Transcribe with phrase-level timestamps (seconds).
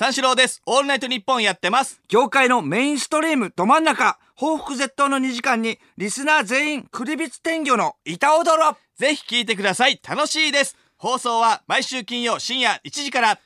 [0.00, 0.62] 三四郎です。
[0.64, 2.00] オールナイトニッポンやってます。
[2.08, 10.00] 業界のメインストリームど真ん中報復絶倒の2時間にリスナー全員クリビツ天魚の板踊ろぜひ聞いてください。
[10.08, 10.74] 楽しいです。
[10.96, 13.32] 放送は毎週金曜深夜1時から。
[13.32, 13.36] いや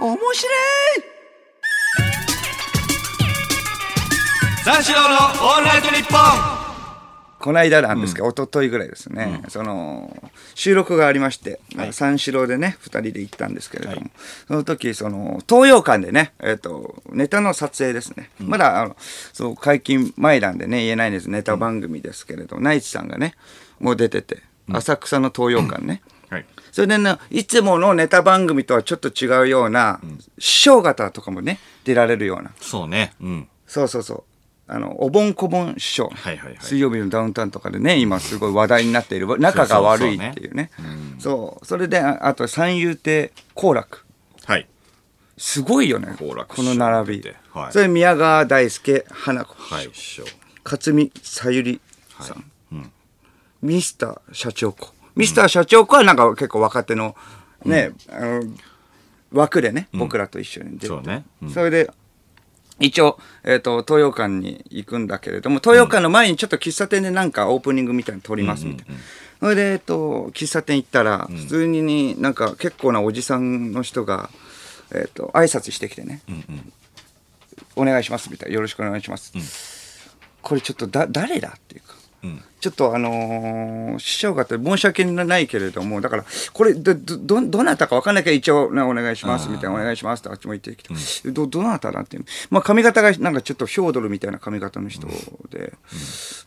[0.00, 0.34] ー面白い
[4.64, 6.57] 三四郎のオールナイトニッポン
[7.48, 10.14] この間なんですけど、一昨日ぐらいですね、その
[10.54, 14.10] 収録がありまして、まあ三四郎でね2人で行ったんですけれども、
[14.46, 18.96] その時その東洋館でね、えっとネタの撮影ですね、まだあの
[19.32, 21.30] そう解禁前なんでね言えないんです。
[21.30, 23.34] ネタ番組ですけれど、ナイツさんがね
[23.80, 26.46] もう出てて浅草の東洋館ね、はい。
[26.70, 30.02] それでねいつものネタ番組とはちょっと違うような、
[30.38, 32.50] 師匠方とかもね出られるような。
[32.60, 33.14] そうね。
[33.22, 33.48] うん。
[33.66, 34.24] そうそうそう。
[34.68, 36.10] あの、おぼんこぼん師匠。
[36.14, 39.26] はいはいはい水曜日のダウンタウンとかでね、今すごい話題になっている。
[39.40, 40.70] 仲が悪いっていうね。
[41.18, 44.04] そうそれで、ああと三遊亭好楽。
[44.44, 44.68] はい。
[45.38, 46.14] すごいよね。
[46.18, 47.30] 好楽この並び。
[47.52, 49.54] はいそれ宮川大輔、花子。
[49.56, 49.90] はい。
[49.92, 50.24] 師匠。
[50.64, 51.80] 勝見さゆり
[52.20, 52.44] さん。
[53.62, 54.92] ミスター社長子。
[55.16, 57.16] ミスター社長子はなんか結構若手の
[57.64, 58.42] ね、あの
[59.32, 61.90] 枠でね、僕らと一緒に出てそうねうんそれで
[62.80, 68.94] 一応、えー、と東洋館に行くんだけれども東洋館の前にちょっと喫茶店でなんかオープニングみたいに撮りますみたいな。
[69.40, 74.30] それで、えっと、喫茶店行ったら、普通になんか結構なおじさんの人が、
[74.92, 76.22] えっと挨拶してきてね、
[77.76, 79.32] お願いしますみたいなよろしくお願いします、
[80.42, 81.94] これちょっとだ誰だっていうか、
[82.26, 90.82] んちょっとあのー師匠方申し訳ないけれどもだからこれどどどなたか分かんないけど一応、ね、お願いしますみたいなお願いしますってあっちも言ってき
[91.22, 92.24] て、どどなただっていう。
[92.50, 95.06] まあ髪型がなんかちょっとヒョードルみたいな髪型の人
[95.50, 95.72] で、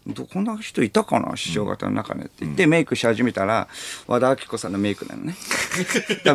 [0.07, 3.67] どこんな人いたかな師匠方の中でって言って、メイクし始めたら
[4.07, 5.35] 和田アキ子さんのメイクなのね。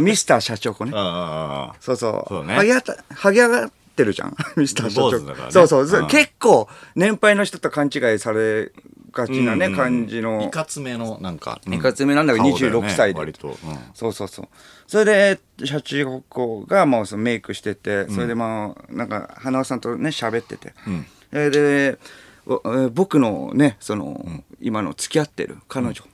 [0.00, 0.92] ミスター社長子ね。
[0.96, 1.76] ああ。
[1.80, 2.28] そうそう。
[2.28, 2.56] そうね。
[2.56, 4.36] はげあた、はげ上がってるじゃん。
[4.56, 5.20] ミスター社長。
[5.20, 5.34] ね。
[5.50, 6.06] そうそう。
[6.08, 8.72] 結構、年配の人と勘違いされ
[9.12, 10.42] がちなね、感じの。
[10.46, 11.60] いかつめの、なんか。
[11.66, 13.18] いかつめなんだけど顔よね26歳で。
[13.18, 13.48] 割と。
[13.48, 13.56] うん。
[13.94, 14.48] そうそうそう。
[14.86, 20.74] それで、社長子がもうそのメイクしてて、それでまあ、なんか、花輪さんとね、喋ってて。
[21.30, 21.98] それで、
[22.92, 24.24] 僕のね、その、
[24.60, 26.04] 今の付き合ってる彼女、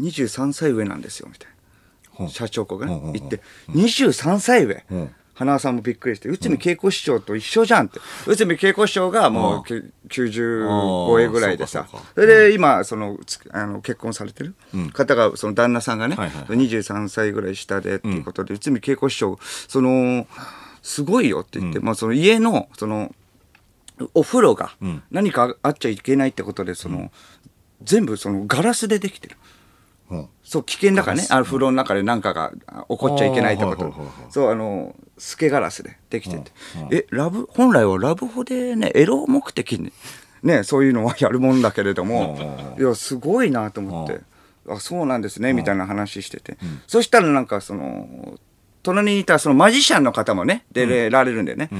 [0.00, 2.28] 23歳上なんですよ、みたいな。
[2.28, 3.10] 社長子がねうんうんう。
[3.10, 3.40] ん言って、
[3.70, 8.00] 23歳上、ん花輪さんもびっくりして、内海恵子師匠と一緒じゃんって。
[8.26, 14.54] 内海恵子師匠がもうけ90超えぐらいでさそれで今、その、つあの結婚されてる
[14.92, 20.26] 方が、その旦那さんがね、はいはい23歳ぐらい下でっていうことで、内海恵子師匠、その、
[20.82, 23.12] すごいよって言って、まあその家の、その、
[24.12, 24.72] お風呂が
[25.10, 27.10] 何かあっちゃいけないってことで、その、
[27.82, 29.36] 全部そのガラスでできてる。
[30.10, 30.28] うん。
[30.42, 31.26] そう危険だからね。
[31.30, 33.84] あの風呂の中で何かがあ起こっちゃいけないってこと。
[33.86, 34.32] あーはいはいはいはい。
[34.32, 36.52] そうあの透けガラスでできてて、
[36.90, 39.92] えラブ本来はラブホでねエロ目的に
[40.42, 44.20] ねそういうのはやるもんだけれども、いやすごいなと思って、
[44.68, 46.56] あそうなんですねみたいな話してて、
[46.86, 48.38] そしたらなんかその
[48.82, 51.70] 隣にいたそのマジシャンの方もね出られるんでね、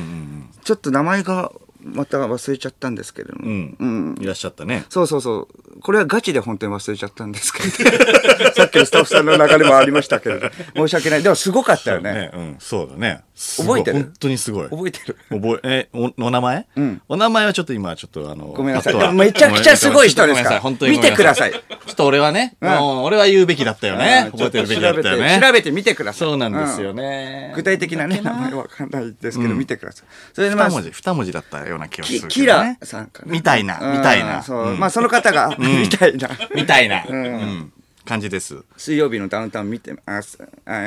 [0.63, 1.53] ちょっと名前が
[1.85, 4.15] また忘れちゃったんですけれども、うん。
[4.19, 4.85] いらっしゃったね。
[4.89, 5.81] そうそうそう。
[5.81, 7.91] これはガチで本当に忘れちゃったんですけど。
[8.57, 10.49] さっきのスタッフさんの中でもありましたけれど。
[10.75, 11.23] 申し訳ない。
[11.23, 12.13] でもすごかったよね。
[12.15, 12.31] ね。
[12.33, 12.57] うん。
[12.59, 13.23] そうだね。
[13.59, 13.97] 覚えてる？
[13.99, 14.69] 本当にすごい。
[14.71, 15.17] 覚えてる？
[15.31, 16.67] 覚え、え、お、お名前？
[16.79, 20.51] んお名前はちょっと今、ちょっとあの、ごめんなさいめちゃくちゃすごい人ですか？
[20.51, 21.59] ら見てくださいちょ
[21.93, 24.31] っと俺はね、う俺は言うべきだったよね。
[24.33, 25.41] うん覚えてるべきだったよね。
[25.43, 26.29] 調べてみてください。
[26.29, 27.53] そうなんですようんね。
[27.57, 30.07] 具体的なね、名前わかんないですけど、見てください。
[30.33, 32.77] それでまあ二、文字、二文字だったような気がすキるけどね。
[32.77, 33.33] キラさんかな。
[33.33, 34.43] みたいな、うんみたいな。
[34.43, 34.69] そう。
[34.71, 36.31] うんまあその方が、みたいな。
[36.55, 37.73] みたいな、うん
[38.05, 38.63] 感じです。
[38.77, 40.21] 水曜日のダウンタウン見て、あ、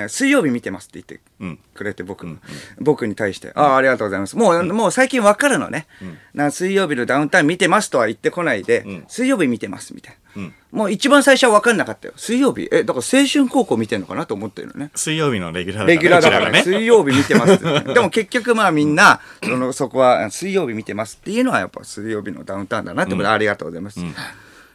[0.07, 2.27] 水曜日見てますって言ってうんくれて、僕、
[2.79, 4.35] 僕に対して、ああ、ありがとうございます。
[4.35, 5.87] もう、もう最近わかるのね。
[6.33, 10.51] な水曜日のダウンタウン見てますとは言ってこないで、水曜日見てますみたいな。
[10.71, 12.13] もう一番最初は分かんなかったよ。
[12.17, 14.91] 水曜日え、だから青春高校見てんのかなと思ってるのね。
[14.93, 16.63] 水曜日のレギュラーレギュラーだから。
[16.63, 17.57] 水曜日見てます。
[17.93, 23.99] でも結局まあみんな、そのそこは水曜日見てますっていうのはやっぱ水曜日のダウンタウンだなってことで、ありがとうございます。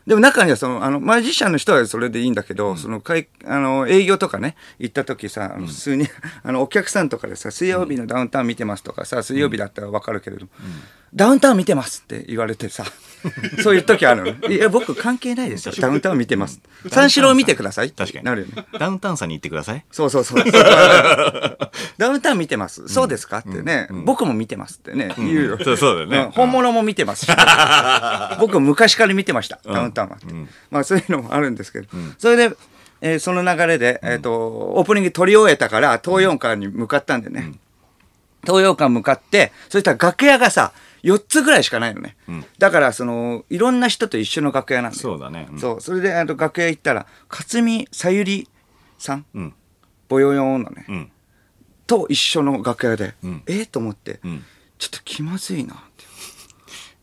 [0.06, 6.08] でも中にはそのあのマジシャンの人はそれでいいんだけど、その会あの営業とかね行った時さ普通に、
[6.42, 10.46] あの お客さんとかでさ水曜日のダウンタウン見てますとかさ水曜日だったら分かるけれど、
[11.14, 12.84] ダウンタウン見てますって言われてさ
[13.62, 15.74] そういう時あるのいや僕関係ないですよ。
[15.78, 16.60] ダウンタウン見てます。
[16.88, 18.24] 三四郎見てください確かに。
[18.24, 18.66] なるよね。
[18.78, 19.84] ダウンタウンさんに行ってください。
[19.90, 20.44] そうそうそう。
[21.98, 22.88] ダウンタウン見てます。
[22.88, 25.58] そうですかってね、僕も見てますってね、言うよ。
[25.62, 26.30] そうそうだよねん。
[26.30, 27.32] 本物も見てますし。
[28.40, 30.26] 僕昔から見てました、ダウンンはって。
[30.70, 31.88] まあそういうのもあるんですけど。
[32.18, 32.56] それで、
[33.02, 37.52] えーその流れで、えっと、オープニング撮り終えたから、東四館に向かったんでね。
[38.44, 40.72] 東洋館向かって、そしたら楽屋がさ、
[41.04, 42.16] 4つぐらいしかないのね。
[42.58, 45.02] だから、その、いろんな人と一緒の楽屋なんだよ。
[45.02, 45.80] そうだねうんそう。
[45.80, 48.48] それで、あの楽屋行ったら、勝見さゆり
[48.98, 49.54] さん、うん
[50.08, 51.10] ボヨヨンのね、うん
[51.86, 54.44] と一緒の楽屋で、んえーと思って、ん
[54.78, 55.74] ちょっと気まずいな。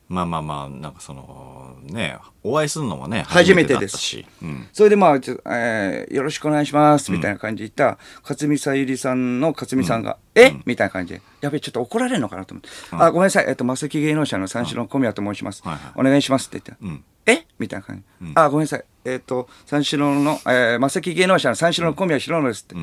[0.10, 10.54] まあまあまあなんかそのねお会いするのもね初めてですし、うん、それでまあ、ちょえーよろしくお願いします、みたいな感じで言った、勝見さゆりさんの勝見さんが、え？
[10.66, 15.62] みたいな感じで、やべえ、ちょっと怒られるのかなと思って、あ、ごめんなさい、えっと、マセキ芸能者の三四郎の小宮と申します。
[15.64, 15.92] はいはい。
[15.96, 17.04] お願いしますって言って、うん。
[17.28, 17.46] え？
[17.60, 22.76] みたいな感じ、あ、ごめんなさい、えっと、三四郎の、えー、マセキ芸能者の三四郎の小宮弘野ですって、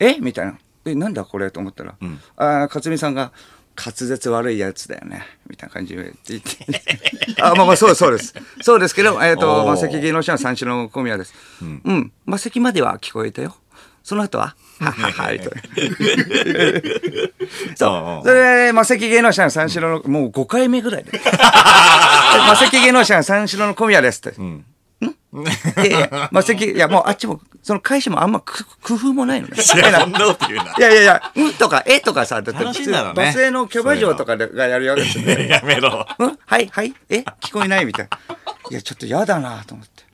[0.00, 0.18] え？
[0.18, 0.58] みたいな。
[0.84, 1.50] え、なんだこれ？
[1.50, 1.96] と思ったら、
[2.36, 3.32] あー勝美さんが、
[3.76, 5.26] 滑舌悪いやつだよね。
[5.48, 6.48] みたいな感じで言って。
[7.40, 8.34] あ、まあまあ、そうです、そうです。
[8.62, 11.34] そうですけど、えっ、と、おーマセキ芸能者の三四郎の小宮です。
[11.62, 12.12] うん。
[12.24, 13.56] マセキまでは聞こえたよ。
[14.02, 15.44] その後はははは、いな。
[17.74, 18.28] そう。
[18.28, 21.20] それで、マセキ芸能者の三四郎の、もう5回目ぐらいで。
[22.46, 24.38] マセキ芸能者の三四郎の小宮ですって。
[25.02, 25.06] い
[25.78, 29.54] やいや、マセキ、いや、もうあっちも、その会社もあんまく工夫もないのね。
[29.54, 29.80] いやそん
[30.12, 35.04] なこと言うないやいやいや、うんとか、えとかさ、だって楽しいんだろうねバスへのキャバ嬢とかでがやるよね。
[35.48, 36.38] やめろうん？
[36.46, 36.94] はいはい？
[37.10, 37.18] え？
[37.42, 37.84] 聞こえない？
[37.84, 38.18] みたいな。
[38.70, 40.04] いや、ちょっと嫌だなと思って。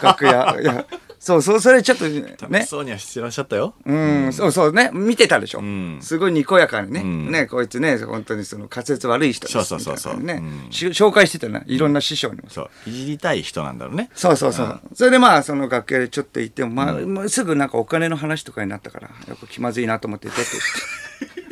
[0.00, 0.56] 楽屋。
[0.60, 0.84] いや、
[1.28, 2.08] そうそう、それちょっと
[2.48, 2.62] ね。
[2.62, 4.90] そうにはしてらっしゃったようん、そうそうね。
[4.94, 5.60] 見てたでしょ。
[5.60, 7.02] んすごいにこやかにね。
[7.02, 11.62] んね、こいつね、本当にその滑舌悪い人ですそうそうそうそうね紹介してたな。
[11.66, 12.48] いろんな師匠にも。
[12.48, 14.80] そういじりたい人なんだろうねそうそうそう。
[14.94, 20.40] それでまあ、その楽屋でちょっと行っても、まあ、まあすぐなんかお金の話とかになったから、やっぱ気まずいなと思って出て。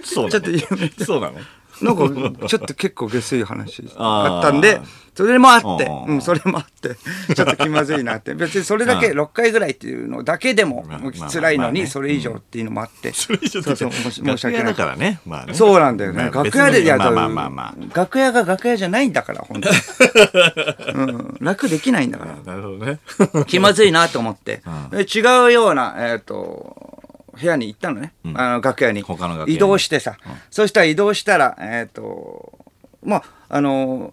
[0.03, 0.43] そうちょっ
[0.97, 1.39] とそうなの？
[1.83, 4.81] なんか、ちょっと結構下水話 あったんで、
[5.17, 6.95] それもあって、うんうん、それもあって、
[7.35, 8.35] ちょっと気まずいなって。
[8.35, 10.85] 別にそれだけうん6回ぐらいっていうのだけでも
[11.33, 13.15] 辛いのに、それ以上っていうのもあって。
[13.15, 14.75] それ以上そうそう、申し申し訳ないだ。
[14.75, 16.31] からねまあねそうなんだよね。
[16.31, 19.77] まあ楽屋でやる別にまあまあまあまあ楽屋が楽屋じゃないんだから、本当に。
[20.95, 22.35] うん、楽できないんだから。
[22.45, 22.99] なるほどね
[23.47, 24.61] 気まずいなと思って、
[24.93, 26.86] で違うような、えっ、と、
[27.41, 28.13] 部屋に行ったのね。
[28.35, 29.03] あの、楽屋に。
[29.03, 30.17] 他の楽屋に移動してさ。
[30.51, 32.59] そしたら移動したら、えっ、と、
[33.03, 34.13] まあ、あの、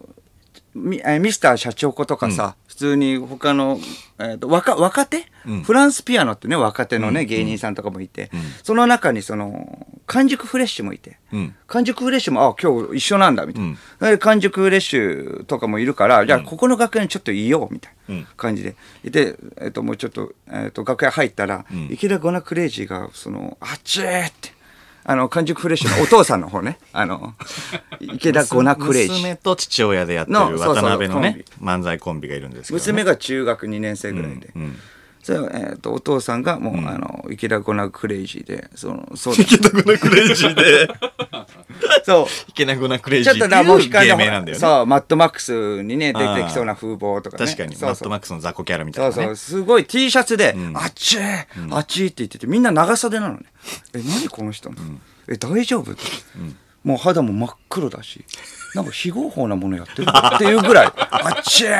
[0.74, 3.78] ミえーミスター社長子とかさ、普通に他の、
[4.18, 5.26] えー、と若若手、
[5.62, 8.32] フランスピアノってね若手のね、芸人さんとかもいて、
[8.64, 11.54] その中にその完熟フレッシュもいて、うん。
[11.68, 18.74] 完熟フレッシュもあ今日一緒なんだみたいな、で完熟フレッシュとかもいるからじゃあここの楽屋にちょっといようみたいな感じで、
[19.04, 24.52] で、えっともうちょっと,、えっと楽屋入ったら、池田ゴナクレイジーがその「あっちー!」って。
[25.06, 26.78] あの、完熟フレッシュのお父さんの方ね。
[26.92, 27.34] あの、
[28.00, 29.16] 池田ゴナクレイジー。
[29.18, 32.80] 娘と父親でやってる渡辺のね漫才コンビがいるんですけどね。
[32.80, 34.78] 娘が中学2年生ぐらいで、うん。
[35.22, 40.88] それえー、とお父さんがもう、あの池田ゴナクレイジーでそのそう池田ゴナクレイジーで
[42.04, 42.26] そう。
[42.48, 44.60] 池田ゴナクレイジーっていうなもう光芸名なんだよね。
[44.60, 47.46] そうマッドマックスにね出てきそうな風貌とかね。
[47.46, 47.76] 確かに。
[47.76, 47.94] マッそう。
[47.94, 49.14] そうドマックスの雑魚キャラみたいなね。
[49.14, 49.36] そうそう。
[49.36, 53.44] すごい T シャツで、あっちー、あっちーって言っててみんな長袖なのね。
[53.94, 54.70] え何この人、
[55.28, 55.92] え大丈夫？
[55.92, 56.02] って、
[56.84, 58.24] もう肌も真っ黒だし
[58.74, 60.06] なんか非合法なものやってる
[60.36, 60.86] っていうぐらい。
[60.86, 61.74] あっちー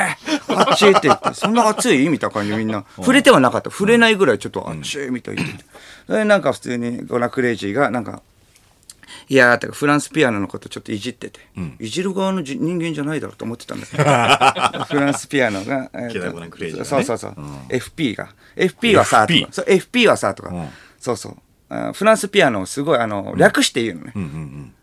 [0.47, 2.09] あっちーって言ってそんな熱い？
[2.09, 2.83] みたいな感じでみんな。
[2.97, 3.69] 触れてはなかった。
[3.69, 5.69] 触れないぐらいちょっとあっちーみたいに言ってて。
[6.07, 8.21] でなんか普通にゴナクレイジーがなんか
[9.27, 11.39] いやーてかフランスピアノのことちょっといじってて、
[11.79, 14.03] いじる側のじ人間じゃないだろうと思ってたんだけど。
[14.85, 16.85] フランスピアノが、えーね。
[16.85, 17.31] そうそうそう、
[17.69, 18.29] FP が。
[18.55, 20.69] FP はさと FP かそう FP はさとか、ん。
[20.99, 21.37] そうそう。
[21.69, 24.73] あフランスピアノをすごいあの略して言うのね、うんうん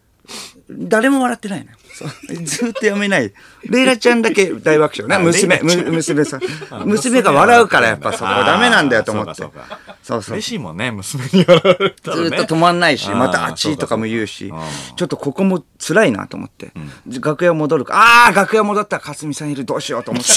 [0.79, 1.76] 誰も笑ってないのよ。
[1.93, 2.09] そう。
[2.45, 3.33] ずーっとやめない。
[3.69, 5.17] レイラちゃんだけ大爆笑ね。
[5.17, 6.41] あ娘娘さん。
[6.87, 8.25] 娘が笑うからやっぱそこ。
[8.25, 9.35] はダメなんだよと思って。
[9.35, 9.79] そうか。
[10.02, 12.23] そう嬉しいもんね娘に笑われたらね。
[12.31, 14.52] ずーっと止まんないし、またあっちとかも言うし
[14.97, 16.73] ちょっとここも辛いなと思って、
[17.21, 20.31] 楽屋戻るか、ああ、楽屋戻ったら克美さんいる、どうしようと思って、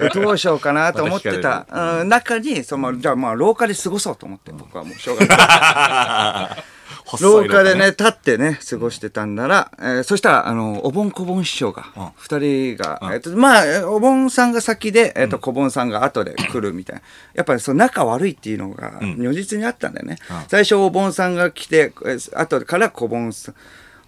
[0.04, 6.64] えどうしようかなと思ってた、うん中に、その、じゃあまあ廊下で過ごそうと思って、僕はもうしょうがない。
[7.18, 11.84] 廊下でね、立ってね、過ごしてたんなら、えーそしたら、あの、お盆小盆師匠が、
[12.16, 17.02] 二人が、えっと、まあ、えーお盆さんが先で、えっと、小盆さんが後で来るみたいな。
[17.34, 20.18] やっぱり、その仲悪いっていうのが、如実にあったんだよね。
[20.48, 23.54] 最初、お盆さんが来て、えー後から小盆さん。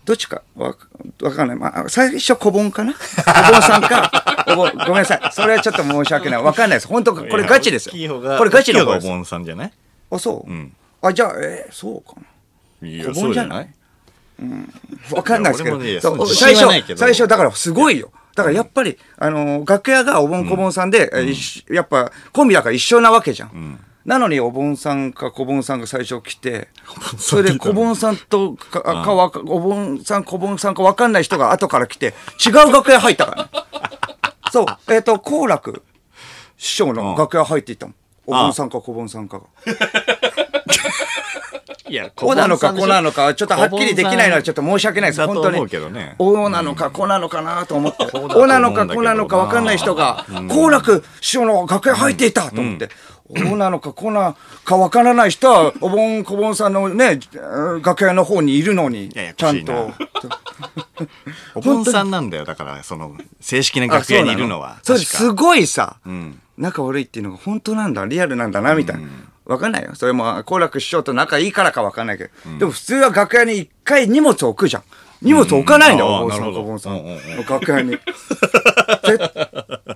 [0.05, 0.75] どっちかわ
[1.23, 1.57] わかんない。
[1.57, 2.93] まあ、最初小盆かな？
[2.93, 5.21] 小盆さんか、 お盆、ごめんなさい。
[5.33, 6.43] それはちょっと申し訳ない。
[6.43, 6.89] わかんないです。
[6.89, 7.93] 本当これガチですよ。
[8.21, 9.73] これガチの方がお盆さんじゃない？
[10.11, 12.27] あ、そう、んあ、じゃあ、えーそうかな。
[12.83, 13.69] いや小盆じゃない？
[15.09, 15.79] そうわかんないですけど。
[15.79, 18.11] ね最初最初だからすごいよ。
[18.35, 26.69] だからやっぱり、あのー楽屋がお盆こぼんさんで、えー一緒やっぱコンビだから一緒なわけじゃん、なのにお盆さんか小盆さんが最初来て
[27.19, 33.51] それで小盆さんとかかわかお盆さん小盆さんか分かんない人が後から来て違う楽屋入ったからね。
[34.51, 34.67] そう。
[34.93, 35.83] えっ、と好楽
[36.57, 37.95] 師匠の楽屋入っていったもん。
[38.27, 39.45] お盆さんか小盆さんかが
[41.93, 45.27] いや、おなのか子なのかちょっとはっきりできないのはちょっと申し訳ないです。
[45.27, 46.15] 本当に思うけどね。
[46.19, 48.07] おなのか子なのかなと思って。
[48.15, 49.13] おなのか子な。
[49.13, 52.89] のか分かんない人が好楽師匠の楽屋入っていたと思って。
[53.29, 57.21] おなのか子なか分からない人はお盆小盆さんのね
[57.83, 59.91] 楽屋の方にいるのにややこちゃんと。
[61.55, 62.47] お盆さんなんだよ。
[62.47, 64.79] だから、その、正式な楽屋にいるのは。
[64.83, 65.19] そう確か。
[65.19, 66.41] すごいさ、ん。
[66.57, 68.07] 仲悪いっていうのが本当なんだ。
[68.07, 69.03] リアルなんだなみたいな、
[69.45, 69.95] わかんないよ。
[69.95, 74.83] それも好楽師匠と仲いいからかわかんないけど、でも普通は楽屋に一回荷物置くじゃん。
[75.21, 75.99] 荷物置かないん。
[75.99, 77.19] だよ、うんお盆さん小盆さんうんうん。
[77.49, 77.97] 楽屋に。
[79.07, 79.31] 絶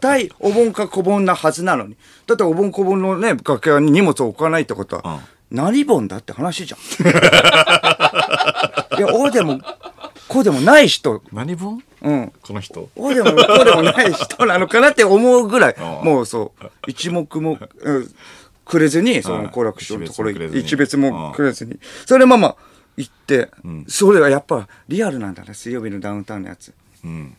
[0.00, 1.96] 対お盆か小盆なはずなのに。
[2.26, 6.80] だってお盆小盆のね楽屋に荷物置かないってことは、何盆だって話じゃん。
[8.98, 9.60] いやおでも
[10.28, 11.22] こうでもない人。
[11.32, 12.32] 何本うん。
[12.42, 12.88] この人。
[12.94, 15.76] こうでもこうでもない人なのかなって思うぐらい。
[16.02, 16.64] もうそう。
[16.86, 18.14] 一目も、うん
[18.66, 21.78] くれずにその好楽師匠のところに一一別別もくれずに。
[22.04, 22.56] それでまま
[22.96, 23.50] 行って、
[23.88, 26.74] それはやっぱリアルなんだね水曜日のダウンタウンのやつ。
[27.04, 27.36] うん。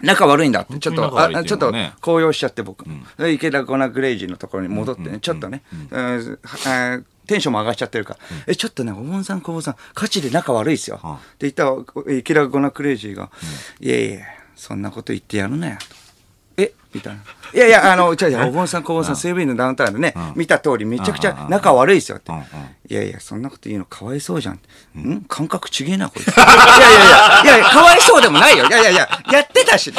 [0.00, 0.78] 仲悪いんだって。
[0.78, 2.84] ちょっとあちょっと高揚しちゃって僕、
[3.18, 5.62] で池田ゴナグレイジーのところに戻ってね、ちょっとね、
[7.26, 13.30] テンションも上がっちゃってるから、えちょっとねお盆さん小盆さん価値で仲悪いっすよ、あって言ったら池田ゴナクレイジーが
[13.80, 14.20] 「いやいや
[14.54, 16.07] そんなこと言ってやるなよ」と。
[16.94, 17.20] えみたいな。
[17.54, 22.32] いやいや、あの、じゃあ、お盆さん、小盆さん、水曜日のダウンタウンでね、見た通り、めちゃくちゃ仲悪いっすよって。
[22.88, 24.60] いやいや、そんなこと言うのかわいそうじゃん。
[24.98, 26.28] ん感覚ちげえな、こいつ。
[26.28, 28.66] いやいやいや、いやかわいそうでもないよ。
[28.66, 29.92] いやいやいや、やってたし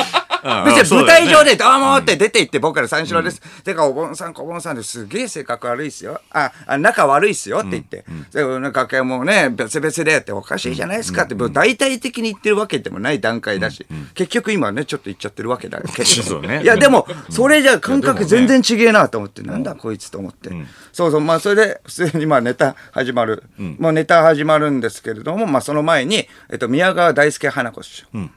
[0.65, 3.41] 別に舞台上で、どうもって出て行って、僕から三四郎です。
[3.63, 5.05] てか、お盆さん、小盆さんです。
[5.05, 6.21] げえ性格悪いっすよ。
[6.31, 8.05] あ、あ仲悪いっすよって言って。
[8.31, 16.05] で、楽屋もね、別々でっておかしいじゃないですかって、大体的に言ってるわけでもない段階だし、結局今ね、ちょっと言っちゃってるわけだけど。
[16.05, 16.61] そうね。
[16.63, 20.49] いや、でも、それじゃ感覚全然違えなと思って、なんだこいつと思って。
[20.91, 23.43] そうそう、まあ、それで、普通にまあ、ネタ始まる。
[23.57, 28.29] もうネタ始まるんですけれども、まあ、その前に、えっと、宮川大輔花子師匠。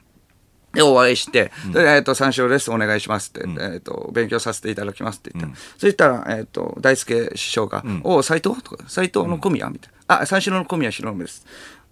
[0.73, 8.61] で、お会いして、でえっと、三四郎です、お願いしますって、えっと、勉強させていただきますって言ったら、そしたら、えっと、大輔師匠が、お斎藤？
[8.61, 9.69] とか、斎藤の小宮？
[9.69, 10.21] みたいな。
[10.21, 11.45] あ、三四郎の小宮四郎です。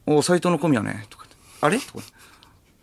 [0.05, 1.27] お斎藤の小宮ね、とか。
[1.61, 1.77] あれ？
[1.77, 2.03] とか。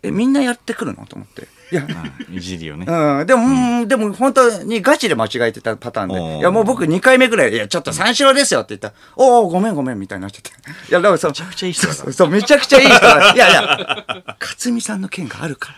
[0.01, 1.05] え、みんなやってくるの？
[1.05, 1.49] と思って。
[1.71, 1.85] いや、
[2.31, 2.85] いじりよね。
[2.87, 3.45] うん、でも、
[3.81, 3.87] うん。
[3.87, 10.51] でも本当にガチで間違えてたパターンで、いやもう僕2回目ぐらい、いやちょっと三四郎ですよって言ったら、おおごめんごめんみたいになっちゃって。
[10.89, 11.95] いや、だからそう、めちゃくちゃいい人だな。
[11.95, 13.33] そうそう、めちゃくちゃいい人だ。
[13.33, 15.77] いやいや、勝美さんの件があるから。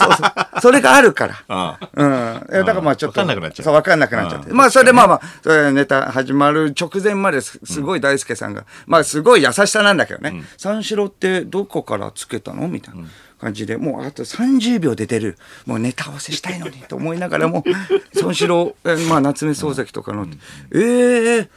[0.00, 1.42] そうそう、それがあるから。
[1.48, 1.88] ああ。
[1.94, 2.46] うん。
[2.50, 3.20] だからまあちょっと。
[3.20, 3.64] わかんなくなっちゃう。
[3.64, 4.50] そう、わかんなくなっちゃって。
[4.50, 10.42] うんまあそれでまあまあ、それネタ始まる直前まですすごい大輔さんが、まあすごい優しさなんだけどね。
[10.56, 13.04] 三四郎ってどこからつけたのみたいな
[13.40, 17.64] 感じで、もうあと30秒で出る、もうネタ合わせしたいのにと思いながらも、
[18.14, 20.26] 三四郎、えまあ夏目漱石とかの、
[20.72, 21.48] ええ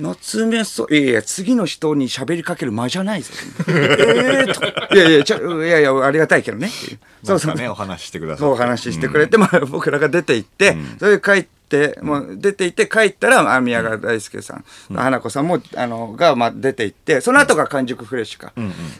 [0.00, 3.32] 夏目そういやいや次の人に喋りかける間じゃないぞ。
[3.68, 6.70] ええといやいやちょいやいやありがたいけどね。
[7.22, 8.40] そうそうね、お話ししてください。
[8.40, 14.64] そうお話ししてくれて、まあ、僕らが出て行って、それで帰って、もう出て行って帰ったら、あ宮川大輔さん、
[14.94, 18.52] 花子さんも、あの、が、まあ、出て行って、その後が完熟フレッシュか、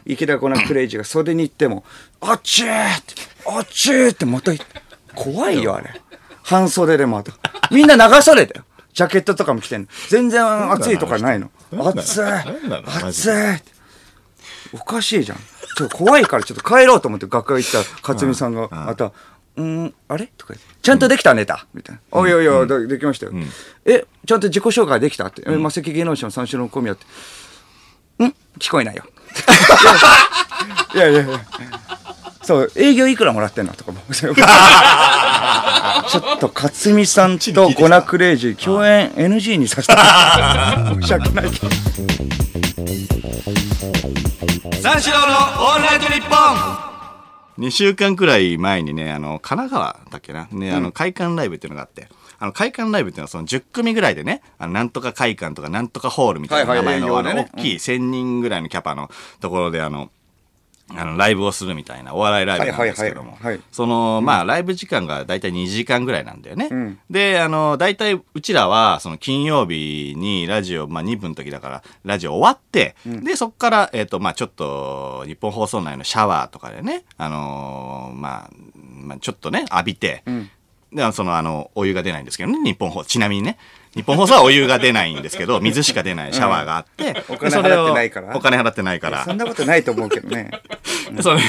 [0.04, 1.85] 池田コナクレイジーが袖に行っても、
[2.21, 3.14] あっちーって、
[3.47, 4.52] あっちーってまた
[5.14, 6.00] 怖いよ、あれ。
[6.42, 7.33] 半袖でまた。
[7.71, 8.64] みんな長袖だよ。
[9.00, 9.87] ジャケットとかも着てんの。
[10.11, 11.50] 全然暑いとかないの。
[11.73, 12.21] 暑い。
[12.85, 13.62] 暑い。
[14.75, 15.38] おかしいじゃん。
[15.38, 18.69] ちょっと怖いからちょっと帰ろうと思って楽屋行ったら克美さんが。
[18.71, 19.12] また
[19.57, 23.33] 「うんあれ?」とか言って「ちゃんとできたネタ」みたいな「おいおいおいでできましたよ」
[23.87, 27.07] えちゃんと自己紹介できた?」って「えマセキ芸能者の三四郎の小宮」って
[28.23, 28.35] 「ん？
[28.59, 29.04] 聞こえないよ」
[30.95, 31.40] いやいやいや
[32.42, 33.73] そう営業いくらもらってんの？
[33.75, 34.35] とかも ちょっ
[36.38, 39.94] と克美さんとゴナクレイジー共演 NG にさせて。
[41.00, 41.68] 申し訳ないけど
[44.82, 46.38] 三四郎のオールナイトニッポン。
[47.66, 60.09] 2週間くらい前にね、あの、神奈川だっけな、ね、あの、会館ライブっていうのがあって、あの、会館ライブっていうのはその10組ぐらいでね、あの、なんとか会館とかなんとかホールみたいな名前の、の、大きい1000人ぐらいのキャパのところで、あの、
[60.97, 63.38] あの、ライブをするみたいな、お笑いライブなんですけども。
[63.73, 66.68] その、まあ、ライブ時間がだいたい2時間ぐらいなんだよね。
[67.11, 80.23] で、あの、だいたいうちらは、その金曜日にラジオ、まあ、2分の時だから、ラジオ終わって、で、そこから、えっ、と、まあ、ちょっと、日本放送内のシャワーとかでね、あのーまあ、まあ、ちょっとね、浴びて、
[80.92, 83.59] で、その、あの、お湯が出ないんですけどね、日本放ちなみにね。
[83.94, 86.32] 日本放送はお湯が出ないんですけど、 水しか出ない。
[86.32, 88.37] シャワーがあって、お金払ってないから。
[88.37, 89.25] お金払ってないから。
[89.25, 90.50] そんなことないと思うけどね。
[91.12, 91.40] で それを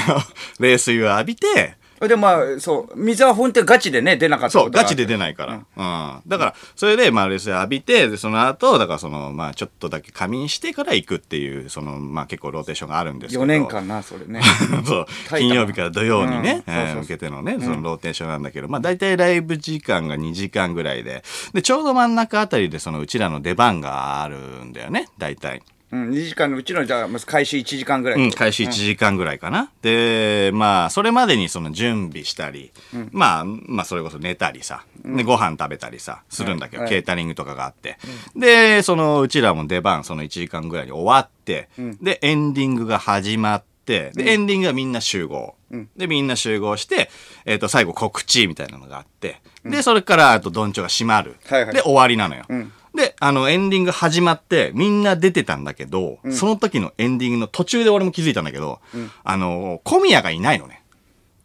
[0.59, 1.75] 冷水を浴びて、
[2.07, 5.53] でまあそう水は本当にガチでね出なかったそう、ガチで出ないから。
[5.55, 6.21] うん。
[6.27, 13.43] だから、それで、まあ、冷水浴びて、で、その後、だから、その、まあ、ちょっとだけ仮眠してから行くっていう、その、まあ、結構ローテーションがあるんですけど。
[13.43, 14.41] 4年間なそれね。
[14.85, 15.05] そう。
[15.29, 18.43] 金曜日から土曜にね、ー向けてのね、そのローテーションなん。
[18.43, 22.15] だけど、まあ大体ライブ時間が2時間ぐらいで、で、ちょうど真ん。
[22.15, 24.73] 中あたりでそのうちらの出番があるん。
[24.73, 25.61] だよね、大体。
[25.91, 29.71] うん2時間のうちのじゃあまず開始1時間ぐらい、うん、開始1時間ぐらいかな。
[29.81, 32.71] で、まあ、それまでにその準備したり、
[33.11, 37.97] まあ、まあ、それこそ寝たりさ、で、ご飯食べたりさ、するんだけど、はいケータリングとかがあって。
[38.35, 41.69] で、そのうちらも出番、その1時間ぐらいに終わって、
[42.01, 45.55] で、エンディングが始まって、で、エンディングはみんな集合。
[45.95, 47.09] で、みんな集合して、
[47.45, 51.37] えっ、と、最後告知みたいなのがあって、で、それから、あと、どんちょが閉まる。
[51.47, 51.73] はいはい。
[51.73, 52.43] で、終わりなのよ。
[52.49, 52.59] ん。
[52.59, 52.73] で、
[53.23, 58.79] あの、エンディング始まって、みんな出てたんだけど、その時のエンディングの途中で俺も気づいたんだけど、
[59.23, 60.81] あの、小宮がいないのね。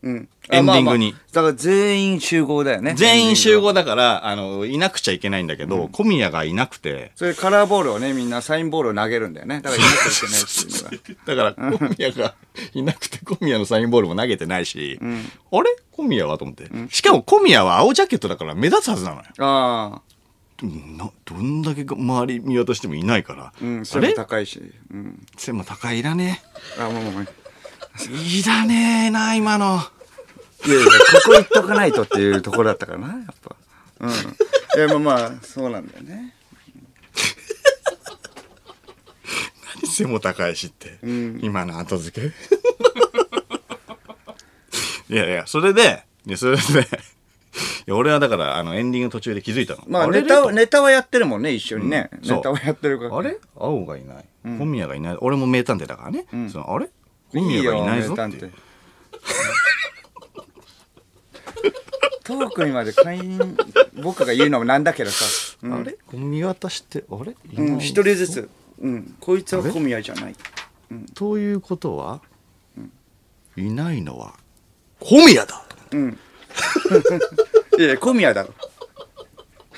[0.02, 0.28] うん。
[0.50, 0.86] エンディングに。
[0.86, 2.94] あまあまあだから全員集合だよね。
[2.96, 11.52] 全員集合だから、あの、いなくちゃいけないんだけど、小宮がいなくて、それカラーボールをねみんなサインボールを投げるんだよねだからいなきゃいけないっていうのが。
[11.52, 12.34] だから、小宮が
[12.72, 15.76] いなくて、小宮のサインボールも投げてないし、あれ？
[15.92, 16.38] 小宮は？
[16.38, 16.70] と思って。
[16.90, 19.22] しかも小宮は青ジャケットだから目立つはずなのよ。
[19.38, 20.15] ああ
[20.62, 23.52] などんだけ周り見渡してもいないから。
[23.60, 24.62] うん背も高いし。
[24.90, 25.26] うん。
[25.36, 26.42] 背も高いいらね
[26.78, 27.26] あもうもう。
[28.10, 29.80] いらねえな、今の。
[30.66, 30.90] いやいやこ
[31.26, 33.56] こ行っとかないとっていうところだったからなやっぱ。
[34.00, 34.10] うん。
[34.10, 34.12] い
[34.78, 36.34] やまあまあそうなんだよね。
[39.86, 42.34] 背も高いしって、今の後付け？
[45.08, 46.04] いやいやそれで
[46.36, 46.64] それでい
[47.86, 49.84] や俺はだからあのエンディング途中で気づいたの。
[49.86, 50.22] まあれ？
[50.22, 52.36] ネタはネタはやってるもんね一緒にね、そう。
[52.38, 53.04] ネタはやってるか。
[53.06, 53.38] らあれ？
[53.56, 54.24] 青がいない。
[54.44, 55.16] 小宮がいない。
[55.20, 56.88] 俺も名探偵だからね、そのあれ？
[57.32, 58.50] 小宮がいないぞって。
[62.24, 63.56] トークにまで会員
[64.02, 65.24] 僕が言うのもなんだけどさ、
[65.62, 65.74] うん。
[65.74, 65.96] あれ？
[66.12, 67.36] 見渡してあれ？
[67.52, 70.34] いうん人ずつ、うん、こいつは小宮じゃない。
[71.14, 72.20] ということは、
[73.56, 74.34] いないのは
[74.98, 75.64] 小宮だ。
[75.92, 76.18] うん
[77.78, 78.54] いやいや小宮だろ。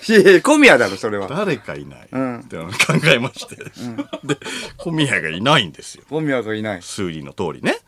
[0.08, 1.28] いやいや小宮だろそれは。
[1.28, 2.40] 誰かいない、うん。
[2.40, 2.64] って考
[3.12, 4.38] えまして、で
[4.76, 6.04] 小宮がいないんですよ。
[6.08, 6.82] 小宮がいない。
[6.82, 7.78] 数理の通りね。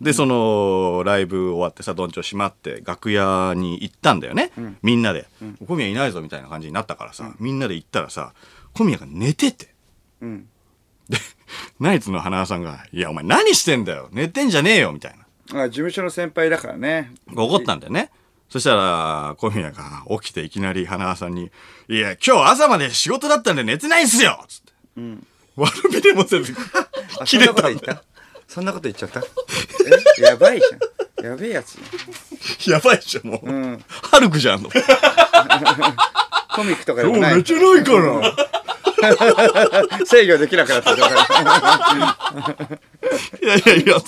[0.00, 5.26] でそのライブ終わってさどんちょ閉まって楽屋に行ったんだよね、みんなで、
[5.66, 8.34] 小宮いないぞみたいな感じになったからさ、みんなで行ったらさ
[8.74, 9.74] 小宮が寝てて。
[10.20, 10.48] うん。
[11.08, 11.18] で
[11.78, 14.08] ナイツの花輪さんが「いやお前何してんだよ。
[14.12, 15.14] 寝てんじゃねえよ」みたい
[15.52, 15.62] な。
[15.62, 17.12] あ事務所の先輩だからね。
[17.34, 18.10] 怒ったんだよね
[18.48, 21.50] そしたら小宮が起きていきなり花輪さんに
[21.88, 24.72] 「いや今日朝まで仕事だったんで寝てないっすよ」つって、
[25.56, 28.02] 悪びれもせず あそんな切れた言った？
[28.48, 29.20] そんなこと言っちゃった？
[29.20, 30.22] え？
[30.22, 30.76] やばいじゃ
[31.22, 31.30] ん。
[31.30, 31.76] やべえやつ。
[32.70, 33.84] やばいじゃんもう、うん。
[33.88, 34.78] ハルクじゃんのコ
[36.62, 37.36] ミックとかでもない？
[37.38, 38.32] 寝てないから。
[40.06, 41.08] 制御できなくなったいや
[43.56, 44.00] いやいや、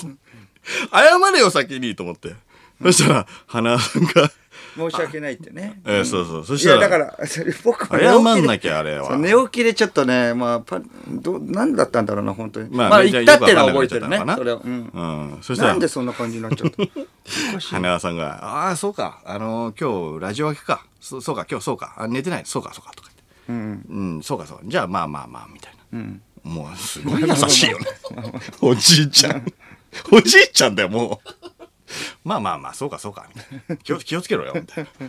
[0.93, 2.35] 謝れよ先にと思って。
[2.83, 4.31] そしたら、花輪さんが、
[4.77, 6.45] 申し訳ないってねえーそうそう。
[6.47, 9.17] そしいやたら、だからそれ僕も謝んなきゃあれは。
[9.17, 15.03] 寝起きでちょっとねまあパど何だったんだろうな本当にまあまあ言ったっていうのは覚えてるねそれはうんう
[15.39, 15.39] ん。
[15.43, 16.83] そしたらなんで、そんな感じになっちゃった？
[17.71, 19.21] 花輪さんが、ああ、そうか。
[19.25, 20.85] あのー、今日、ラジオ明けか。
[21.01, 21.95] そそうか、今日そうか。
[21.99, 22.43] あ寝てない。
[22.45, 22.93] そうか、そうか。
[22.95, 23.11] とか
[23.49, 23.89] 言って。
[23.89, 24.63] うんうん、そうか、そうか。
[24.65, 25.99] じゃあ、まあまあまあ、みたいな。
[25.99, 27.87] うんもう、すごい優しいよね。
[28.63, 29.45] おじいちゃん。
[30.13, 31.29] おじいちゃんだよ、もう。
[32.29, 33.27] まあまあまあ、そうか、そうか。
[33.35, 33.77] みたいな。
[33.83, 34.91] 気を気をつけろよ、みたいな。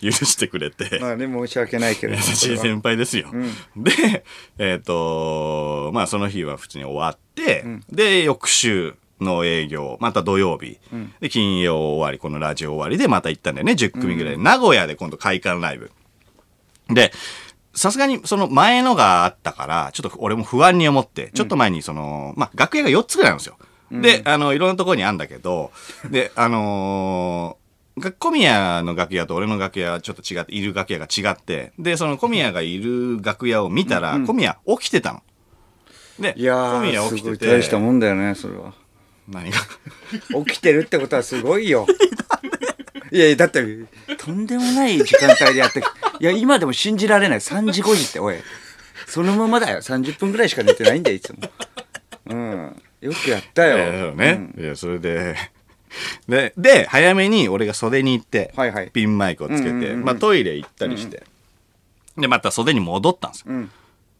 [0.00, 0.98] で、許してくれて。
[1.00, 3.28] まあね申し訳ないけど優しい先輩ですよ。
[3.76, 4.24] で、
[4.58, 10.78] えっ、と、まあその日は普通に終わって、で、翌週の営業、また土曜日、
[11.20, 14.38] で、金曜終わり、このラジオ終わりでまた行ったんだよね、10組ぐらい。
[14.38, 15.92] 名古屋で今度会館ライブ。
[16.90, 17.12] で、
[17.74, 23.56] さすがにその前のがあったから、ちょっと俺も不安に思って、ちょっと前にその、まあ楽屋が4つぐらいなんですよ。
[23.90, 25.70] で、あの、いろんなところにあるんだけど、
[26.10, 27.68] で、あのー
[28.00, 35.22] が小宮の楽屋と俺の楽屋はちょっと違って、いる楽屋が違って、で、その小宮がいる楽屋を見たら、小宮起きてたの。
[36.20, 38.72] で、いや小宮ーすごい起きてて、大したもんだよねそれは。
[39.28, 39.58] 何が？
[40.46, 41.86] 起きてるってことはすごいよ。
[43.10, 43.64] いやいやだって
[44.18, 45.82] とんでもない時間帯でやってい
[46.24, 47.40] や今でも信じられない。
[47.40, 48.36] 3時5時っておい。
[49.06, 49.80] そのままだよ。
[49.80, 51.38] 30分ぐらいしか寝てないんだよいつも。
[52.26, 55.36] うんよくやったよ、 ね、いや、それで、
[56.28, 58.90] で、で、早めに俺が袖に行って、はいはい。
[58.90, 60.04] ピンマイクをつけて、うんうんうんうん。
[60.04, 61.24] まあトイレ行ったりして、
[62.16, 63.52] で、また袖に戻ったんですよ。
[63.52, 63.70] ん。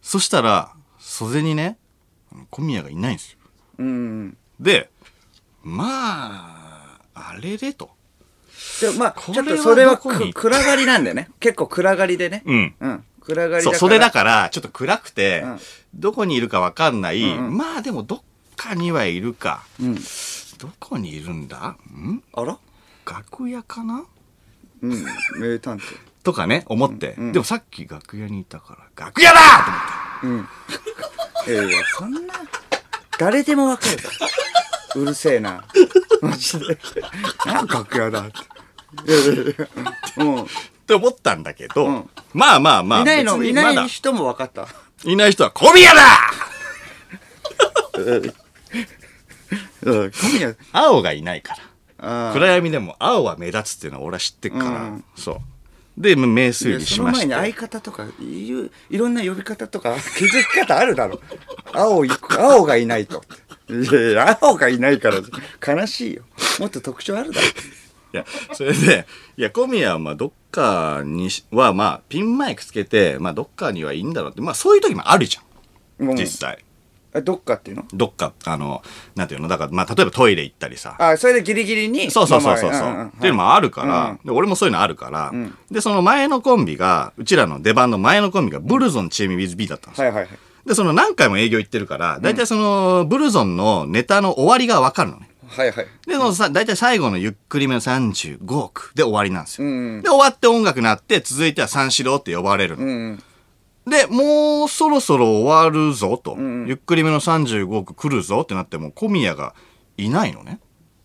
[0.01, 1.77] そしたら、袖にね、
[2.49, 3.37] 小宮がいないんですよ。
[3.79, 4.89] うんで、
[5.63, 7.91] まあ、あれれと。
[8.81, 11.29] でまあちょっとそれは暗がりなんだよね。
[11.39, 12.43] 結構暗がりでね。
[12.45, 12.75] うん。
[12.79, 13.03] うん。
[13.21, 15.59] 暗がりだそう、から袖だから、ちょっと暗くて、うん。
[15.95, 17.57] どこにいるかわかんない、うんうん。
[17.57, 18.21] まあでもどっ
[18.61, 19.63] かにはいるか。
[19.81, 19.95] うん。
[19.95, 21.57] どこにいるんだ？
[21.67, 22.21] ん？
[22.33, 22.57] あら？
[23.05, 24.03] 楽屋かな？
[24.81, 25.05] うん。
[25.39, 25.81] 名探偵。
[26.23, 27.31] とかね、思って、うんうん。
[27.31, 29.39] でもさっき楽屋にいたから、楽屋だ！
[30.21, 30.45] と思っ
[31.45, 31.53] て。
[31.53, 32.33] うんいやいやそんな
[33.17, 33.97] 誰でもわかる。
[35.01, 35.63] うるせえな。
[36.21, 36.77] マジで。
[37.45, 38.27] 楽屋だ。
[38.27, 38.31] っ
[39.05, 39.55] ていやいやい
[40.17, 40.45] やもう。
[40.45, 40.49] っ
[40.85, 42.09] て思ったんだけど、うん。
[42.33, 44.67] まあまあまあ、いないのいない人も分かった。
[45.05, 46.01] いない人は小宮だ
[49.83, 50.11] うん。
[50.11, 51.59] 小宮青がいないから。
[52.01, 55.03] あ暗闇でも青は目立つっていうのは俺は知ってっから、うん。
[55.15, 55.37] そう。
[55.97, 57.27] で、名い推やその理しまして。
[57.27, 61.19] 前に相方とかいういろんな呼び方とか気づき方あるだろ。
[61.73, 63.23] 青い青がいないと。
[63.69, 66.23] いやいや青がいないから悲しいよ。
[66.59, 67.47] もっと特徴あるだろ。
[68.11, 69.05] いや、それで、
[69.37, 76.07] いや、小宮はまあどっかにしはまあピンマイクつけて、まあどっかにはいいんだろうって、まあそういう時もあるじゃん。
[76.07, 76.63] もう実際。
[77.13, 77.85] えどっかっていうの？
[77.91, 78.83] どっか、あの、
[79.15, 79.47] なんていうの？
[79.47, 80.95] だから、まあ例えばトイレ行ったりさ。
[80.99, 82.69] あそれでギリギリにそうそうそうそう。
[82.69, 84.19] っていうのもあるから、うん。
[84.23, 85.57] で俺もそういうのあるから、ん。
[85.71, 90.07] で、その前のコンビが、うちらの出番の前のコンビがブルゾンチーム with B だったんですよ。
[90.07, 90.39] はいはいはい。
[90.67, 95.29] で、その何回も営業行ってるから、大体その、ブルゾンのネタの終わりがわかるのね。
[95.47, 95.87] はいはい。
[96.05, 99.67] で、そのさ、大体最後のゆっくりめの35億で終わりなんですよ。
[99.67, 102.85] うんで、終わって音楽鳴って、続いては三四郎って呼ばれるの。
[102.85, 103.23] うん
[103.89, 106.67] で、もうそろそろ終わるぞと、ん。
[106.67, 109.53] ゆっくりめの35億来るぞってなっても、小宮が
[109.97, 110.59] いないのね。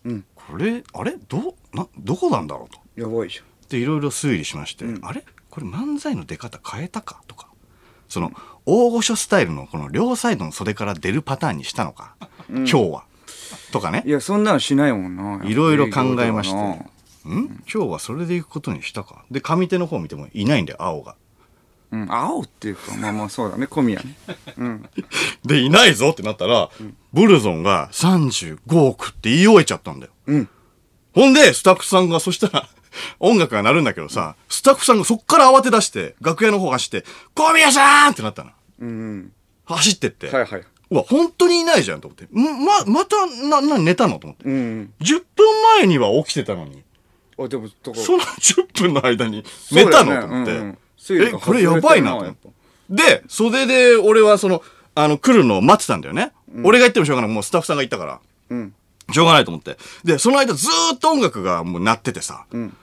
[0.05, 0.25] うん。
[0.35, 1.17] これ、あれ？
[1.27, 2.79] ど、な、どこなんだろうと。
[3.01, 5.05] やばいじで、いろいろ推理しまして、うん。
[5.05, 5.25] あれ？
[5.49, 7.49] これ漫才の出方変えたかとか、
[8.07, 8.31] その、
[8.65, 12.15] 大御所スタイルのこの両サイドの袖から出るパターンにしたのか、
[12.49, 13.05] 今日は。
[13.71, 13.99] とかね。
[13.99, 14.11] ゃんい。
[14.11, 15.45] やそんなのしないもんな。
[15.45, 16.91] いろいろ考えまして、ん？
[17.25, 19.25] 今日はそれで行くことにしたか。
[19.31, 21.15] で、上手の方見てもいないんだよ、青が。
[21.91, 24.15] うん青っていうかまあまあそうだね小宮ね
[24.57, 24.89] うん
[25.45, 26.69] で、いないぞってなったら、
[27.13, 30.11] ブルゾンが35億って言い終えちゃったんだよ。
[30.27, 30.49] うん
[31.15, 32.67] ほんで、スタッフさんが、そしたら、
[33.19, 38.51] 音楽が鳴るんだけどさ、スタッフさんがそっから慌て出して、楽屋の方走って、小宮さんってなったの。
[38.79, 39.31] うん
[39.63, 40.29] 走ってって。
[40.29, 42.25] はいはいうわ、本当にいないじゃんと思って。
[42.25, 44.43] んま、また、な、な、寝たのと思って。
[44.45, 46.83] うん10分前には起きてたのに、
[47.39, 50.84] あでもその10分の間に寝たの、と思って。
[51.09, 52.49] え、これやばいなと思って。
[52.89, 54.61] で、袖で俺はその、
[54.95, 56.31] あの、来るのを待ってたんだよね。
[56.63, 57.31] 俺が言ってもしょうがない。
[57.31, 58.19] もうスタッフさんが言ったから。
[58.49, 58.73] うん
[59.13, 59.77] しょうがないと思って。
[60.03, 62.75] で、その間ずーっと音楽がもう鳴っててさ、ん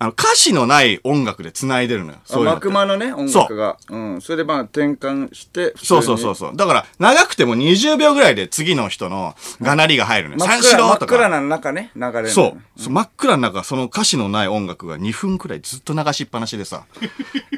[0.00, 2.18] あの、歌詞のない音楽で繋いでるのよ。
[2.24, 6.56] そういうののね音楽がうんそれでまあ転換してそうそうそうそう。
[6.56, 10.40] だから、長くても20秒ぐらいで次の人のがなりが入るのよ。
[10.40, 11.40] 真っ三四郎と暗真っ暗か。
[11.40, 12.80] な中ね流れるそう。
[12.80, 16.84] そう真っ暗の中、その歌詞のない音楽が2分くらいずっと流しっぱなしでさ。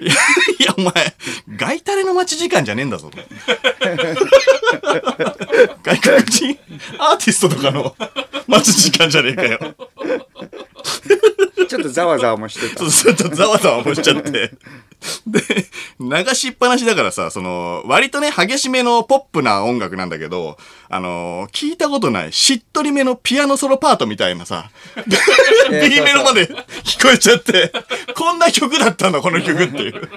[0.01, 0.93] いや、いやお前、
[1.57, 3.19] ガイタレの待ち時間じゃねえんだぞ、と。
[5.83, 6.59] 外国人
[6.99, 7.95] アーティストとかの
[8.47, 9.59] 待ち時間じゃねえかよ。
[11.71, 14.51] ちょっとざわざわもしてた ちょっとざわざわもしちゃって。
[15.25, 15.41] で、
[16.01, 24.71] 流しっぱなしだからさ、その、割とね、激しめのポップな音楽なんだけど、あのー聞いたことない、しっとりめのピアノソロパートみたいなさ、
[25.71, 26.49] え B メロまで
[26.83, 27.73] 聞こえちゃって、
[28.17, 30.11] こんな曲だったんだ、この曲っていう。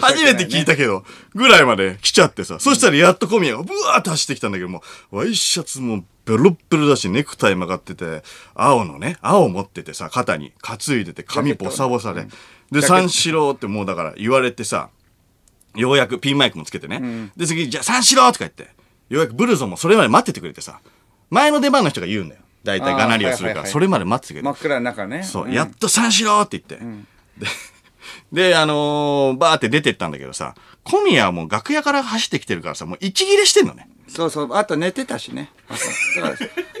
[0.00, 1.04] 初めて聞いたけど、
[1.34, 8.22] ぐらいまで来ちゃってさ、そしたらやっと小宮がブワーッと走ってきたんだけども、ワイシャツもベロッベロだし、ネクタイ曲がってて、
[8.54, 12.26] 青のね、青持っててさ、肩に担いでて、髪ボサボサで。
[12.70, 14.88] で、三四郎ってもうだから言われてさ、
[15.74, 17.30] ようやくピンマイクもつけてね。
[17.36, 18.62] で、次、じゃあ三四郎とか言って、
[19.08, 20.80] ようやくブルゾンもそれまで待っててくれてさ、
[21.30, 22.40] 前の出番の人が言うんだよ。
[22.62, 24.52] 大体がなりをするから、あーはいはいはいそれまで待っててくれて真。
[24.52, 26.84] っ暗な中ねそう、んやっと三四郎って言って。
[28.32, 33.88] で、で、あのーバーって出てったんだけどさ、小宮はもう楽屋から走ってきてるからさ、もう息切れしてんのね。
[34.08, 34.54] そうそう。
[34.54, 35.50] あと寝てたしね。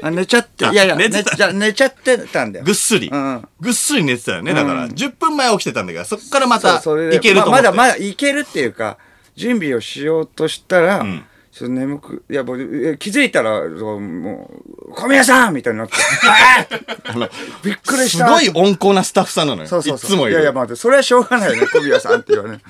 [0.02, 0.66] あ寝ちゃって。
[0.66, 1.30] あいやいや寝てた。
[1.30, 2.64] 寝ちゃ寝ちゃってたんだよ。
[2.64, 3.08] ぐっすり。
[3.08, 3.24] うん。
[3.24, 4.52] うんぐっすり寝てたよね。
[4.52, 7.50] だから、うん10分前起きてたんだけど、そっからまた、いけると思。
[7.50, 8.98] ままだまだいけるっていうか
[9.36, 11.24] 準備をしようとしたら、ん。
[11.50, 14.50] ちょっと眠くいやもうえ気づいたらも
[14.88, 15.94] う「小宮さん!」みたいになって。
[17.06, 17.30] あの、
[17.62, 18.26] びっくりした。
[18.26, 19.68] すごい温厚なスタッフさんなのよ。
[19.68, 20.10] そうそうそう。
[20.10, 20.36] いつもいる。
[20.36, 22.60] やいやまあそれはしょうがないよね小宮さんって言われる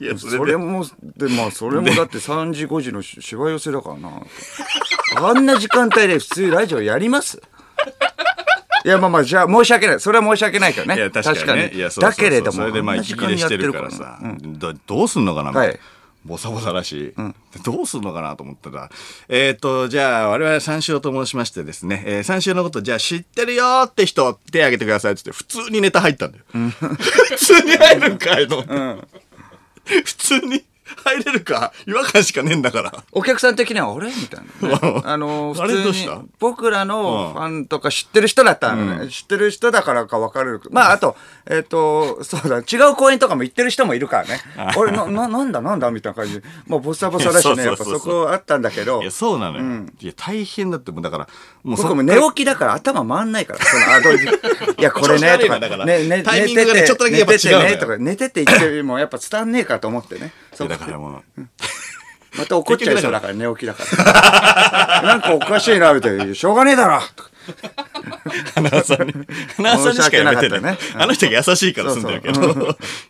[0.00, 0.84] いやそそれも
[1.16, 4.22] でまあそれもだって3時5時のししわ寄せだからな。
[5.16, 7.40] あんな時間帯で普通ラジオやります？
[8.84, 10.00] いやまあまあじゃあ申し訳ない。
[10.00, 10.96] それは申し訳ないけどね。
[10.96, 11.70] いや確かにね。
[11.74, 12.24] いやそうそうそう。
[12.24, 15.78] だけれどもそれでまあ息切れしてるからさ、どどうすんのかなはい。
[16.24, 17.14] ボサボサだし、
[17.64, 18.90] どうすんのかなと思ったら。
[19.28, 29.25] えっ、とじゃあ我々三四郎と申しましてですね、えー、三四郎のことじゃあ知ってるよって人手挙げてくださいっつって普通にネタ入ったんだよ、 普通に入るんかいと思って、
[29.86, 30.64] 普通に。
[31.04, 31.72] 入れるか？
[31.86, 32.92] 違和感しかねえんだから。
[33.12, 41.16] お客さん的には俺みたいなね、 あの普通に僕らのファンとか知ってる人だったらね、知ってる人だからか分かるまああと
[41.48, 44.40] えっ、とそうだ違う公演とかも行ってる人もいるからね。
[44.76, 45.60] 俺なななんだ？
[45.60, 45.90] なんだ？
[45.90, 46.46] みたいな感じで。
[46.66, 47.64] まあボサボサだしね。
[47.66, 49.02] やっぱそこあったんだけど。
[49.02, 51.28] いやそうなのよ、いや大変だってもうだから
[51.62, 53.64] もうそ僕も寝起きだから頭回んないから。
[53.64, 57.62] そのあどういや、これね、とか、ね、ね、タイミングがね寝ててちょっとだけやっぱ違うんだよ。
[57.66, 60.32] 寝ててね、とか、寝てて言ってもやっぱ伝わんねえかと思ってね。
[60.64, 61.22] いやだからもう
[62.38, 63.84] また怒っちゃいそうだから、寝起きだか
[65.02, 65.02] ら。
[65.08, 66.34] なんかおかしいな、みたいな。
[66.34, 67.00] しょうがねえだろ。
[67.16, 67.30] とか
[68.54, 69.12] 花輪さんに
[69.56, 70.78] 花輪さんにしかやめてなかったね。
[70.94, 72.34] うんあの人が優しいから住んでるけど。
[72.34, 72.60] そうそ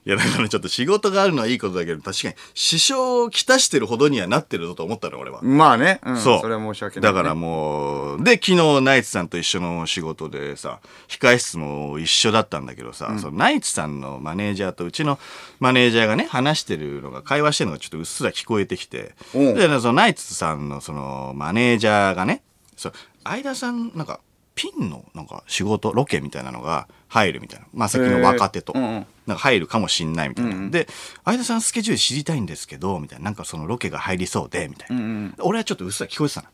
[0.06, 5.40] いやだからちょっと仕事があるのはいいことだけど確かに支障をきたしてるほどにはなってるぞと思ったの俺は。
[5.42, 6.40] まあね、うん、そう。
[6.40, 15.18] それは申し訳ない、だからもう、で、昨日ナイツさんと一緒の仕事でさ、控え室も一緒だったんだけどさ、そのナイツさんのマネージャーとうちの
[15.60, 19.54] マネージャーがね、話してるのが、会話してるのがちょっとうっすら聞こえてきて、うん。
[19.54, 22.42] で、そのナイツさんのそのマネージャーがね、
[22.76, 22.92] そう、
[23.24, 24.20] 相田さん、なんか、
[24.56, 27.66] ピンのなんか仕事、ロケみたいなのが入るみたいな。
[27.72, 28.72] まさきの若手と。
[28.72, 30.70] なんか入るかもしんないみたいな。
[30.70, 30.88] で、
[31.24, 33.26] 相田さんスケジュール知りたいんですけど、みたいな。
[33.26, 35.00] なんかそのロケが入りそうで、みたいな。
[35.00, 36.48] ん俺はちょっとうっすら聞こえてたの。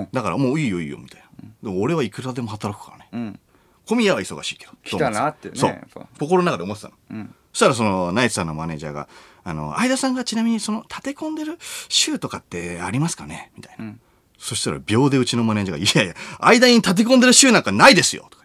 [0.00, 0.08] うん。
[0.10, 1.48] だからもういいよいいよみたいな。
[1.62, 3.08] でも俺はいくらでも働くからね。
[3.12, 3.40] うん。
[3.86, 4.72] 小宮は忙しいけど。
[4.82, 6.06] 来たなってねそう。
[6.18, 7.26] 心の中で思ってたの。
[7.52, 9.08] そしたらそのナイツさんのマネージャーが、
[9.44, 11.58] あの、相田さんがちなみにその立て込んでる
[11.90, 13.52] 週とかってありますかね？
[13.56, 13.92] みたいな。
[14.42, 18.44] そしたら秒でうちのマネージャーが、いやいや、間に立て込んでる週なんかないですよとか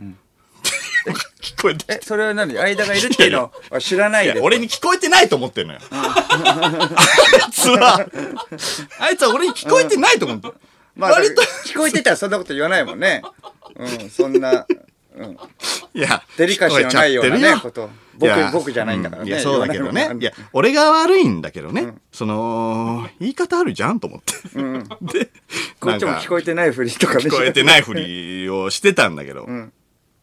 [0.00, 0.18] 言って。
[1.40, 2.58] 聞こえてえ、それは何？
[2.58, 4.40] 間がいるっていうのは知らないいやで。
[4.40, 5.80] 俺に聞こえてないと思ってんのよ。
[5.92, 8.04] あいつは、
[8.98, 10.54] あいつは俺に聞こえてないと思ってる。
[10.96, 13.22] まあ、割と、聞こえてたらそんなこと言わないもんね。
[13.76, 14.66] うん、そんな、
[15.14, 15.38] うん。
[15.94, 17.88] いや、デリカシーのないようなね、こと。
[18.18, 19.28] 僕、僕じゃないんだからね。
[19.28, 21.94] いや、そうだけどねいや、俺が悪いんだけどね。
[22.12, 24.34] その、言い方あるじゃんと思って。
[25.20, 25.30] で、
[25.80, 27.20] こっちも聞こえてないふりとかね。
[27.20, 29.48] 聞こえてないふりをしてたんだけど。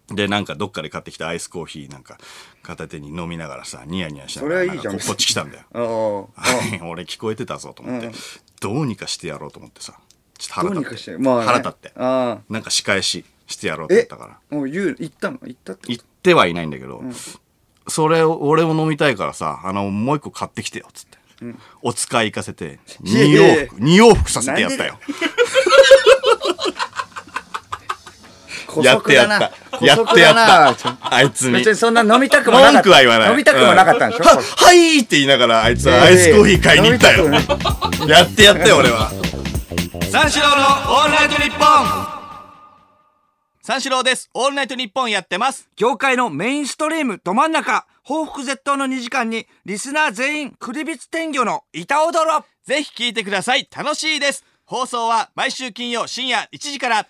[0.09, 2.17] で、なんかどっかで買ってきたアイスコーヒーなんか
[2.61, 5.63] 片手に飲みながらさ、ニヤニヤしながらそれはいいじゃんなんかここっち来たんだよ。
[6.83, 8.11] 俺聞こえてたぞと思って、
[8.59, 9.93] どうにかしてやろうと思ってさ。
[10.37, 11.23] ちょっと腹立って。
[11.23, 11.91] 腹立って。
[11.95, 14.33] あなんか仕返ししてやろうと思っえたから。
[14.33, 14.55] あ。
[14.55, 15.39] もう言う、言ったの？
[15.43, 17.01] 言ったって言ってはいないんだけど、
[17.87, 21.17] それを俺も飲みたいからさあのもう一個買ってきてよっつって、
[21.81, 23.63] お使い行かせていや2いやいや。
[23.63, 24.97] 往復二往復させてやったよ。
[28.73, 29.27] 古やってやっ。
[29.39, 29.51] た。
[29.85, 30.97] やってやった。
[31.01, 31.53] あいつに。
[31.53, 32.73] 別にそんな飲みたくもなかった。
[32.73, 33.29] 文句は言わない。
[33.31, 34.37] 飲みたくもなかったんでしょ、うん。
[34.37, 37.29] ははいって言いながらあいつはアイスコーヒー買いに行ったよ、
[38.07, 39.11] やってやったよ俺は。
[40.11, 42.12] 三四郎のオールナイトニッポン
[43.65, 44.29] 三四郎です。
[44.33, 45.69] オールナイトニッポンやってます。
[45.77, 47.87] 業界のメインストリームど真ん中。
[48.03, 53.69] 報復絶倒の2時間にリスナー全員クリビツ天魚の板踊ろぜひ聞いてください。
[53.73, 54.43] 楽しいです。
[54.65, 57.07] 放送は毎週金曜深夜1時から